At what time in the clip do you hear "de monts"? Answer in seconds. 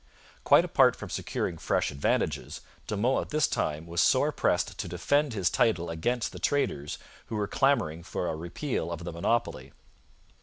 2.87-3.27